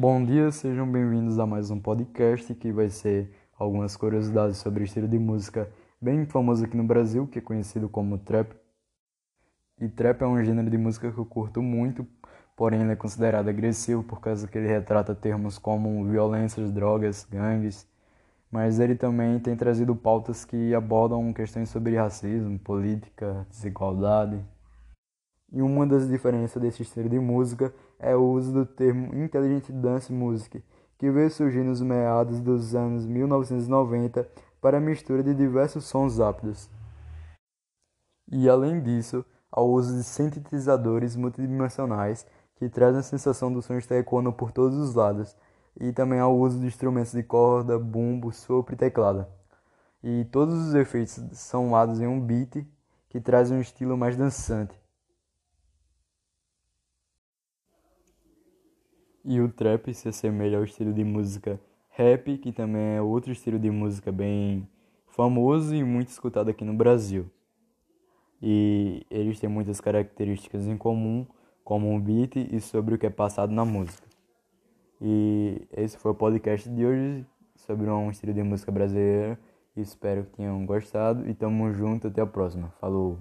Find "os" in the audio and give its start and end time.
44.76-44.94, 50.54-50.74